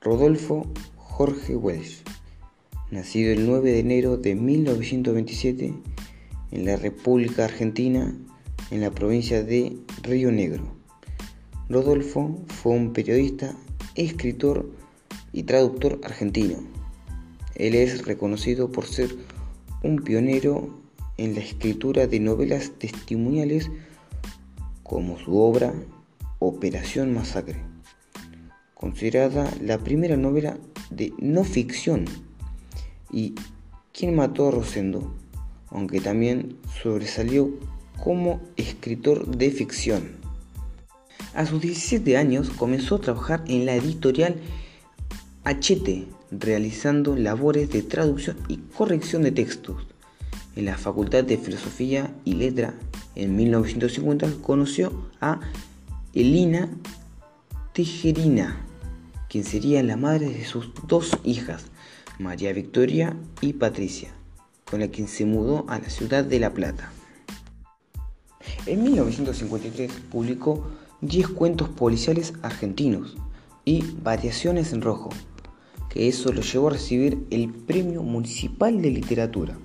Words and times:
Rodolfo 0.00 0.64
Jorge 0.94 1.56
Welsh, 1.56 2.04
nacido 2.92 3.32
el 3.32 3.44
9 3.48 3.72
de 3.72 3.80
enero 3.80 4.16
de 4.16 4.36
1927 4.36 5.74
en 6.52 6.64
la 6.64 6.76
República 6.76 7.46
Argentina, 7.46 8.16
en 8.70 8.80
la 8.80 8.92
provincia 8.92 9.42
de 9.42 9.76
Río 10.04 10.30
Negro. 10.30 10.62
Rodolfo 11.68 12.38
fue 12.46 12.74
un 12.74 12.92
periodista, 12.92 13.56
escritor 13.96 14.70
y 15.32 15.42
traductor 15.42 16.00
argentino. 16.04 16.58
Él 17.56 17.74
es 17.74 18.06
reconocido 18.06 18.70
por 18.70 18.86
ser 18.86 19.16
un 19.82 19.96
pionero 19.96 20.78
en 21.16 21.34
la 21.34 21.40
escritura 21.40 22.06
de 22.06 22.20
novelas 22.20 22.70
testimoniales 22.78 23.68
como 24.84 25.18
su 25.18 25.36
obra 25.36 25.74
Operación 26.38 27.12
Masacre, 27.12 27.56
considerada 28.78 29.52
la 29.60 29.78
primera 29.78 30.16
novela 30.16 30.56
de 30.90 31.12
no 31.18 31.44
ficción 31.44 32.06
y 33.12 33.34
¿Quién 33.92 34.14
mató 34.14 34.48
a 34.48 34.50
Rosendo? 34.52 35.12
aunque 35.70 36.00
también 36.00 36.56
sobresalió 36.82 37.50
como 38.02 38.40
escritor 38.56 39.26
de 39.26 39.50
ficción. 39.50 40.12
A 41.34 41.46
sus 41.46 41.60
17 41.60 42.16
años 42.16 42.50
comenzó 42.50 42.96
a 42.96 43.00
trabajar 43.00 43.44
en 43.48 43.66
la 43.66 43.74
editorial 43.74 44.36
Hachete, 45.44 46.06
realizando 46.30 47.16
labores 47.16 47.70
de 47.70 47.82
traducción 47.82 48.36
y 48.48 48.58
corrección 48.58 49.22
de 49.22 49.32
textos. 49.32 49.86
En 50.56 50.66
la 50.66 50.76
Facultad 50.76 51.24
de 51.24 51.36
Filosofía 51.36 52.14
y 52.24 52.34
Letra, 52.34 52.74
en 53.14 53.36
1950, 53.36 54.28
conoció 54.42 55.10
a 55.20 55.40
Elina 56.14 56.68
Tejerina, 57.72 58.64
quien 59.28 59.44
sería 59.44 59.82
la 59.82 59.96
madre 59.96 60.28
de 60.28 60.44
sus 60.44 60.70
dos 60.86 61.10
hijas, 61.24 61.66
María 62.18 62.52
Victoria 62.52 63.16
y 63.40 63.52
Patricia, 63.52 64.10
con 64.68 64.80
la 64.80 64.88
quien 64.88 65.08
se 65.08 65.24
mudó 65.24 65.66
a 65.68 65.78
la 65.78 65.90
ciudad 65.90 66.24
de 66.24 66.40
La 66.40 66.54
Plata. 66.54 66.90
En 68.66 68.82
1953 68.82 69.92
publicó 70.10 70.70
10 71.02 71.28
cuentos 71.28 71.68
policiales 71.68 72.32
argentinos 72.42 73.16
y 73.64 73.84
Variaciones 74.02 74.72
en 74.72 74.80
Rojo, 74.80 75.10
que 75.90 76.08
eso 76.08 76.32
lo 76.32 76.42
llevó 76.42 76.68
a 76.68 76.72
recibir 76.72 77.26
el 77.30 77.52
Premio 77.52 78.02
Municipal 78.02 78.80
de 78.80 78.90
Literatura. 78.90 79.58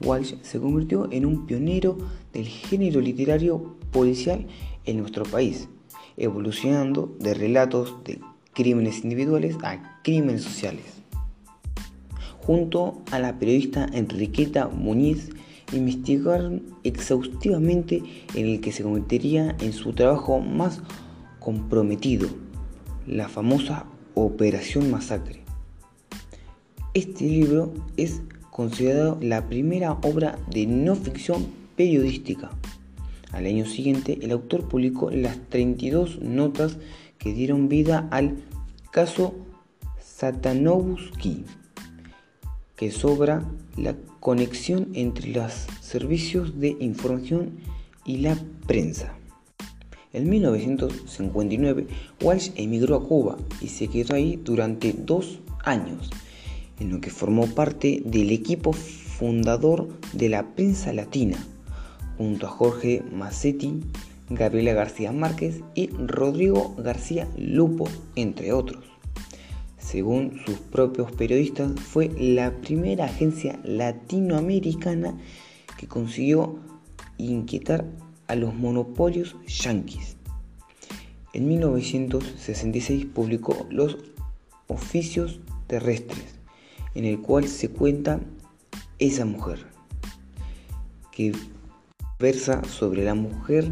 Walsh 0.00 0.34
se 0.42 0.60
convirtió 0.60 1.08
en 1.10 1.26
un 1.26 1.46
pionero 1.46 1.98
del 2.32 2.46
género 2.46 3.00
literario 3.00 3.76
policial 3.90 4.46
en 4.84 4.98
nuestro 4.98 5.24
país, 5.24 5.68
evolucionando 6.16 7.16
de 7.18 7.34
relatos 7.34 7.96
de 8.04 8.20
crímenes 8.58 9.04
individuales 9.04 9.56
a 9.62 10.00
crímenes 10.02 10.42
sociales. 10.42 10.82
Junto 12.40 13.00
a 13.12 13.20
la 13.20 13.38
periodista 13.38 13.86
Enriqueta 13.92 14.66
Muñiz, 14.66 15.30
investigaron 15.72 16.64
exhaustivamente 16.82 18.02
en 18.34 18.46
el 18.46 18.60
que 18.60 18.72
se 18.72 18.82
convertiría 18.82 19.54
en 19.60 19.72
su 19.72 19.92
trabajo 19.92 20.40
más 20.40 20.82
comprometido, 21.38 22.28
la 23.06 23.28
famosa 23.28 23.86
Operación 24.14 24.90
Masacre. 24.90 25.44
Este 26.94 27.26
libro 27.26 27.72
es 27.96 28.22
considerado 28.50 29.18
la 29.20 29.48
primera 29.48 29.92
obra 29.92 30.36
de 30.50 30.66
no 30.66 30.96
ficción 30.96 31.46
periodística. 31.76 32.50
Al 33.32 33.46
año 33.46 33.66
siguiente, 33.66 34.18
el 34.22 34.30
autor 34.30 34.68
publicó 34.68 35.10
las 35.10 35.38
32 35.48 36.20
notas 36.20 36.78
que 37.18 37.32
dieron 37.32 37.68
vida 37.68 38.08
al 38.10 38.36
caso 38.90 39.34
Satanovsky, 40.00 41.44
que 42.74 42.90
sobra 42.90 43.44
la 43.76 43.94
conexión 44.20 44.88
entre 44.94 45.30
los 45.30 45.66
servicios 45.80 46.58
de 46.58 46.76
información 46.80 47.50
y 48.04 48.18
la 48.18 48.36
prensa. 48.66 49.14
En 50.12 50.30
1959, 50.30 51.86
Walsh 52.22 52.50
emigró 52.56 52.96
a 52.96 53.06
Cuba 53.06 53.36
y 53.60 53.68
se 53.68 53.88
quedó 53.88 54.14
ahí 54.14 54.40
durante 54.42 54.92
dos 54.92 55.40
años, 55.64 56.10
en 56.80 56.90
lo 56.90 57.00
que 57.00 57.10
formó 57.10 57.46
parte 57.46 58.02
del 58.04 58.30
equipo 58.30 58.72
fundador 58.72 59.88
de 60.14 60.30
la 60.30 60.54
prensa 60.54 60.92
latina, 60.92 61.36
junto 62.18 62.46
a 62.46 62.50
Jorge 62.50 63.02
Massetti, 63.10 63.80
Gabriela 64.28 64.74
García 64.74 65.12
Márquez 65.12 65.62
y 65.74 65.88
Rodrigo 65.88 66.74
García 66.76 67.26
Lupo, 67.38 67.88
entre 68.14 68.52
otros 68.52 68.88
según 69.88 70.38
sus 70.44 70.58
propios 70.58 71.10
periodistas, 71.12 71.72
fue 71.80 72.10
la 72.10 72.50
primera 72.60 73.06
agencia 73.06 73.58
latinoamericana 73.64 75.16
que 75.78 75.88
consiguió 75.88 76.58
inquietar 77.16 77.86
a 78.26 78.34
los 78.34 78.54
monopolios 78.54 79.34
yanquis. 79.46 80.16
En 81.32 81.48
1966 81.48 83.06
publicó 83.06 83.66
Los 83.70 83.96
Oficios 84.66 85.40
Terrestres, 85.68 86.38
en 86.94 87.06
el 87.06 87.20
cual 87.22 87.48
se 87.48 87.70
cuenta 87.70 88.20
esa 88.98 89.24
mujer, 89.24 89.64
que 91.12 91.32
versa 92.18 92.64
sobre 92.64 93.04
la 93.04 93.14
mujer 93.14 93.70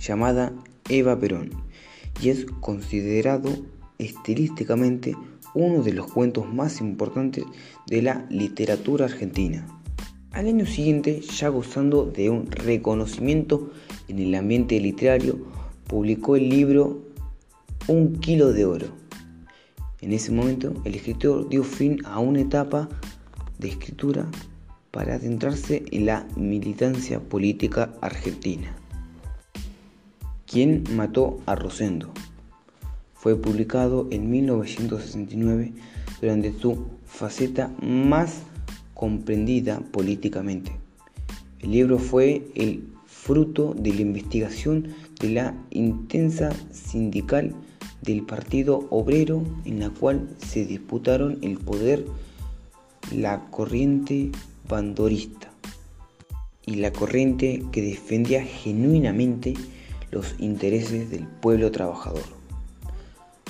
llamada 0.00 0.52
Eva 0.88 1.18
Perón 1.18 1.50
y 2.22 2.30
es 2.30 2.46
considerado 2.60 3.50
estilísticamente 3.98 5.14
uno 5.54 5.82
de 5.82 5.92
los 5.92 6.10
cuentos 6.10 6.52
más 6.52 6.80
importantes 6.80 7.44
de 7.86 8.02
la 8.02 8.26
literatura 8.30 9.06
argentina. 9.06 9.66
Al 10.30 10.46
año 10.46 10.66
siguiente, 10.66 11.20
ya 11.20 11.48
gozando 11.48 12.04
de 12.04 12.30
un 12.30 12.50
reconocimiento 12.50 13.70
en 14.08 14.18
el 14.18 14.34
ambiente 14.34 14.78
literario, 14.80 15.38
publicó 15.86 16.36
el 16.36 16.48
libro 16.48 17.02
Un 17.88 18.20
kilo 18.20 18.52
de 18.52 18.64
oro. 18.64 18.86
En 20.00 20.12
ese 20.12 20.30
momento, 20.32 20.74
el 20.84 20.94
escritor 20.94 21.48
dio 21.48 21.64
fin 21.64 22.00
a 22.04 22.20
una 22.20 22.40
etapa 22.40 22.88
de 23.58 23.68
escritura 23.68 24.30
para 24.90 25.14
adentrarse 25.14 25.84
en 25.90 26.06
la 26.06 26.26
militancia 26.36 27.20
política 27.20 27.92
argentina. 28.00 28.74
¿Quién 30.46 30.84
mató 30.96 31.40
a 31.46 31.54
Rosendo? 31.54 32.10
Fue 33.14 33.36
publicado 33.36 34.08
en 34.10 34.30
1969 34.30 35.72
durante 36.20 36.58
su 36.58 36.86
faceta 37.04 37.70
más 37.82 38.42
comprendida 38.94 39.80
políticamente. 39.80 40.72
El 41.60 41.72
libro 41.72 41.98
fue 41.98 42.48
el 42.54 42.88
fruto 43.06 43.74
de 43.74 43.92
la 43.92 44.00
investigación 44.00 44.88
de 45.20 45.30
la 45.30 45.54
intensa 45.70 46.50
sindical 46.72 47.54
del 48.02 48.22
Partido 48.22 48.86
Obrero 48.90 49.42
en 49.64 49.80
la 49.80 49.90
cual 49.90 50.28
se 50.38 50.64
disputaron 50.64 51.38
el 51.42 51.58
poder 51.58 52.06
la 53.12 53.40
corriente 53.50 54.30
bandorista 54.68 55.50
y 56.66 56.76
la 56.76 56.92
corriente 56.92 57.64
que 57.72 57.82
defendía 57.82 58.44
genuinamente 58.44 59.54
los 60.10 60.34
intereses 60.38 61.10
del 61.10 61.26
pueblo 61.26 61.70
trabajador. 61.70 62.24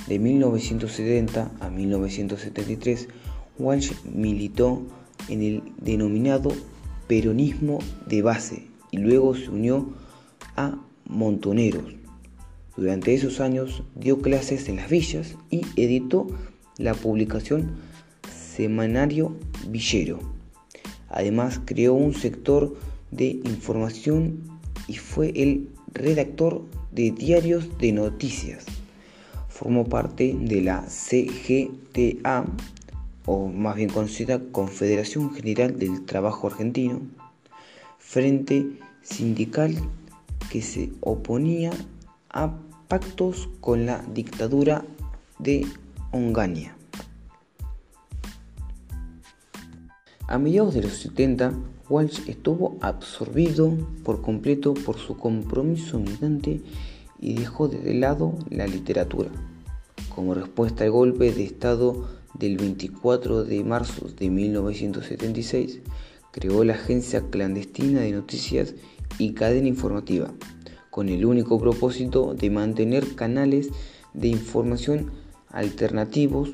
De 0.07 0.19
1970 0.19 1.51
a 1.59 1.69
1973, 1.69 3.09
Walsh 3.57 3.91
militó 4.05 4.81
en 5.27 5.43
el 5.43 5.63
denominado 5.77 6.51
peronismo 7.07 7.79
de 8.07 8.21
base 8.21 8.67
y 8.91 8.97
luego 8.97 9.35
se 9.35 9.49
unió 9.49 9.93
a 10.55 10.77
Montoneros. 11.05 11.83
Durante 12.77 13.13
esos 13.13 13.41
años 13.41 13.83
dio 13.95 14.21
clases 14.21 14.69
en 14.69 14.77
las 14.77 14.89
villas 14.89 15.35
y 15.49 15.61
editó 15.75 16.27
la 16.77 16.93
publicación 16.93 17.71
Semanario 18.31 19.35
Villero. 19.67 20.38
Además 21.09 21.59
creó 21.65 21.93
un 21.93 22.13
sector 22.13 22.75
de 23.11 23.39
información 23.43 24.39
y 24.87 24.95
fue 24.95 25.31
el 25.35 25.69
redactor 25.93 26.63
de 26.91 27.11
diarios 27.11 27.77
de 27.79 27.91
noticias 27.91 28.65
formó 29.59 29.83
parte 29.83 30.33
de 30.39 30.61
la 30.61 30.85
CGTA, 30.87 32.45
o 33.25 33.49
más 33.49 33.75
bien 33.75 33.89
conocida 33.89 34.39
Confederación 34.53 35.33
General 35.33 35.77
del 35.77 36.05
Trabajo 36.05 36.47
Argentino, 36.47 37.01
frente 37.97 38.65
sindical 39.01 39.75
que 40.49 40.61
se 40.61 40.91
oponía 41.01 41.71
a 42.29 42.55
pactos 42.87 43.49
con 43.59 43.85
la 43.85 44.01
dictadura 44.13 44.85
de 45.39 45.67
Ongaña. 46.13 46.78
A 50.29 50.37
mediados 50.37 50.75
de 50.75 50.83
los 50.83 50.93
70, 50.93 51.53
Walsh 51.89 52.29
estuvo 52.29 52.77
absorbido 52.81 53.75
por 54.03 54.21
completo 54.21 54.75
por 54.75 54.99
su 54.99 55.17
compromiso 55.17 55.97
militante 55.97 56.61
y 57.19 57.33
dejó 57.33 57.67
de 57.67 57.95
lado 57.95 58.35
la 58.51 58.67
literatura. 58.67 59.31
Como 60.13 60.35
respuesta 60.35 60.83
al 60.83 60.91
golpe 60.91 61.31
de 61.31 61.43
Estado 61.43 62.07
del 62.35 62.57
24 62.57 63.43
de 63.43 63.63
marzo 63.63 64.07
de 64.07 64.29
1976, 64.29 65.79
creó 66.29 66.63
la 66.63 66.75
Agencia 66.75 67.23
Clandestina 67.31 68.01
de 68.01 68.11
Noticias 68.11 68.75
y 69.17 69.33
Cadena 69.33 69.67
Informativa, 69.67 70.31
con 70.91 71.09
el 71.09 71.25
único 71.25 71.59
propósito 71.59 72.35
de 72.35 72.51
mantener 72.51 73.15
canales 73.15 73.69
de 74.13 74.27
información 74.27 75.09
alternativos 75.51 76.51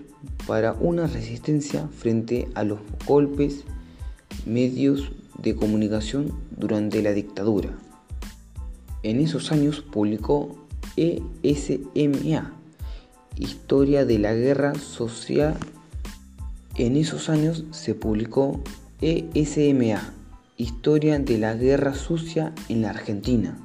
para 0.48 0.74
una 0.74 1.08
resistencia 1.08 1.88
frente 1.88 2.48
a 2.56 2.64
los 2.64 2.80
golpes 3.06 3.64
medios 4.46 5.12
de 5.38 5.56
comunicación 5.56 6.34
durante 6.58 7.02
la 7.02 7.12
dictadura. 7.12 7.78
En 9.04 9.20
esos 9.20 9.52
años 9.52 9.82
publicó 9.82 10.56
ESMA, 10.98 12.54
Historia 13.38 14.06
de 14.06 14.18
la 14.18 14.34
Guerra 14.34 14.76
Social. 14.76 15.56
En 16.76 16.96
esos 16.96 17.30
años 17.30 17.66
se 17.72 17.94
publicó 17.96 18.62
ESMA, 19.02 20.14
Historia 20.58 21.20
de 21.20 21.38
la 21.38 21.54
Guerra 21.54 21.94
Sucia 21.94 22.54
en 22.70 22.82
la 22.82 22.92
Argentina, 22.92 23.58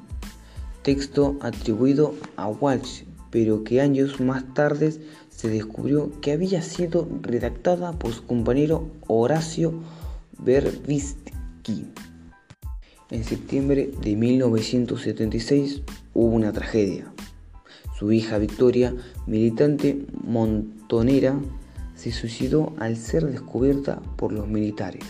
texto 0.82 1.38
atribuido 1.40 2.14
a 2.36 2.48
Walsh, 2.48 3.04
pero 3.30 3.62
que 3.62 3.80
años 3.80 4.20
más 4.20 4.42
tarde 4.54 5.00
se 5.40 5.48
descubrió 5.48 6.12
que 6.20 6.32
había 6.32 6.60
sido 6.60 7.08
redactada 7.22 7.92
por 7.92 8.12
su 8.12 8.26
compañero 8.26 8.90
Horacio 9.06 9.72
Verbitsky. 10.38 11.86
En 13.10 13.24
septiembre 13.24 13.90
de 14.02 14.16
1976 14.16 15.80
hubo 16.12 16.34
una 16.34 16.52
tragedia. 16.52 17.10
Su 17.98 18.12
hija 18.12 18.36
Victoria, 18.36 18.94
militante 19.26 20.04
montonera, 20.22 21.40
se 21.94 22.12
suicidó 22.12 22.74
al 22.78 22.98
ser 22.98 23.24
descubierta 23.24 24.02
por 24.18 24.32
los 24.32 24.46
militares. 24.46 25.04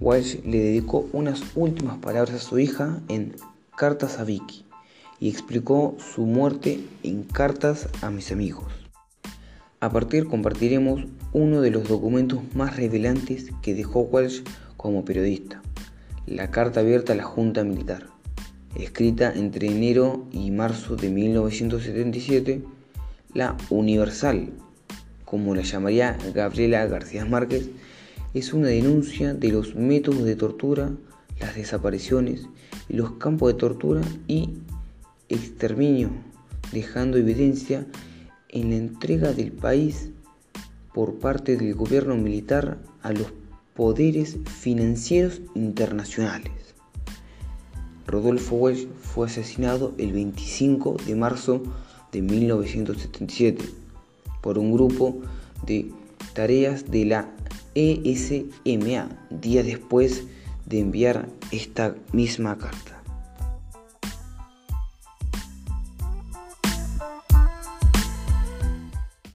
Walsh 0.00 0.42
le 0.46 0.60
dedicó 0.60 1.10
unas 1.12 1.42
últimas 1.56 1.98
palabras 1.98 2.36
a 2.36 2.38
su 2.38 2.58
hija 2.58 3.02
en 3.08 3.36
Cartas 3.76 4.18
a 4.18 4.24
Vicky 4.24 4.64
y 5.18 5.28
explicó 5.28 5.94
su 5.98 6.24
muerte 6.24 6.80
en 7.02 7.24
Cartas 7.24 7.86
a 8.00 8.08
mis 8.08 8.32
amigos. 8.32 8.79
A 9.80 9.90
partir 9.90 10.26
compartiremos 10.26 11.06
uno 11.32 11.62
de 11.62 11.70
los 11.70 11.88
documentos 11.88 12.40
más 12.54 12.76
revelantes 12.76 13.50
que 13.62 13.74
dejó 13.74 14.00
Walsh 14.00 14.42
como 14.76 15.04
periodista, 15.04 15.62
la 16.26 16.50
carta 16.50 16.80
abierta 16.80 17.14
a 17.14 17.16
la 17.16 17.24
Junta 17.24 17.64
Militar, 17.64 18.06
escrita 18.74 19.32
entre 19.34 19.68
enero 19.68 20.26
y 20.32 20.50
marzo 20.50 20.96
de 20.96 21.08
1977, 21.08 22.62
la 23.32 23.56
Universal, 23.70 24.50
como 25.24 25.54
la 25.54 25.62
llamaría 25.62 26.18
Gabriela 26.34 26.86
García 26.86 27.24
Márquez, 27.24 27.70
es 28.34 28.52
una 28.52 28.68
denuncia 28.68 29.34
de 29.34 29.48
los 29.48 29.74
métodos 29.74 30.24
de 30.24 30.36
tortura, 30.36 30.90
las 31.40 31.56
desapariciones 31.56 32.46
los 32.90 33.12
campos 33.12 33.52
de 33.52 33.58
tortura 33.58 34.00
y 34.26 34.50
exterminio, 35.28 36.10
dejando 36.72 37.18
evidencia 37.18 37.86
en 38.52 38.70
la 38.70 38.76
entrega 38.76 39.32
del 39.32 39.52
país 39.52 40.10
por 40.92 41.18
parte 41.18 41.56
del 41.56 41.74
gobierno 41.74 42.16
militar 42.16 42.78
a 43.02 43.12
los 43.12 43.32
poderes 43.74 44.38
financieros 44.44 45.40
internacionales. 45.54 46.52
Rodolfo 48.06 48.56
Welch 48.56 48.88
fue 49.00 49.26
asesinado 49.26 49.94
el 49.98 50.12
25 50.12 50.96
de 51.06 51.14
marzo 51.14 51.62
de 52.12 52.22
1977 52.22 53.64
por 54.40 54.58
un 54.58 54.72
grupo 54.72 55.20
de 55.64 55.92
tareas 56.34 56.90
de 56.90 57.04
la 57.04 57.30
ESMA, 57.74 59.08
días 59.30 59.64
después 59.64 60.24
de 60.66 60.80
enviar 60.80 61.28
esta 61.52 61.94
misma 62.12 62.58
carta. 62.58 62.99